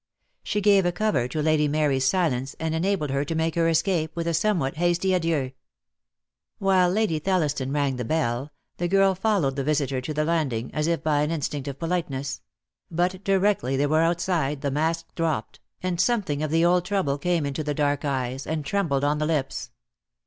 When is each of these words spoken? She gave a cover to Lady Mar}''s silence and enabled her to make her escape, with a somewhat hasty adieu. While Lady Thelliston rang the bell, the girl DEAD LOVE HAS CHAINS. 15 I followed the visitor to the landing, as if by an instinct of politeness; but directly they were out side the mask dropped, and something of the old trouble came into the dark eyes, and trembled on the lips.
She 0.41 0.61
gave 0.61 0.83
a 0.87 0.91
cover 0.91 1.27
to 1.27 1.43
Lady 1.43 1.67
Mar}''s 1.69 2.01
silence 2.05 2.55
and 2.59 2.73
enabled 2.73 3.11
her 3.11 3.23
to 3.23 3.35
make 3.35 3.53
her 3.53 3.67
escape, 3.69 4.15
with 4.15 4.25
a 4.25 4.33
somewhat 4.33 4.77
hasty 4.77 5.13
adieu. 5.13 5.51
While 6.57 6.89
Lady 6.89 7.19
Thelliston 7.19 7.71
rang 7.71 7.97
the 7.97 8.03
bell, 8.03 8.49
the 8.77 8.87
girl 8.87 9.09
DEAD 9.09 9.09
LOVE 9.09 9.09
HAS 9.09 9.13
CHAINS. 9.13 9.17
15 9.17 9.29
I 9.29 9.29
followed 9.37 9.55
the 9.57 9.63
visitor 9.63 10.01
to 10.01 10.13
the 10.15 10.25
landing, 10.25 10.73
as 10.73 10.87
if 10.87 11.03
by 11.03 11.21
an 11.21 11.29
instinct 11.29 11.67
of 11.67 11.77
politeness; 11.77 12.41
but 12.89 13.23
directly 13.23 13.77
they 13.77 13.85
were 13.85 14.01
out 14.01 14.19
side 14.19 14.61
the 14.61 14.71
mask 14.71 15.13
dropped, 15.13 15.59
and 15.83 16.01
something 16.01 16.41
of 16.41 16.49
the 16.49 16.65
old 16.65 16.83
trouble 16.83 17.19
came 17.19 17.45
into 17.45 17.63
the 17.63 17.75
dark 17.75 18.03
eyes, 18.03 18.47
and 18.47 18.65
trembled 18.65 19.03
on 19.03 19.19
the 19.19 19.27
lips. 19.27 19.69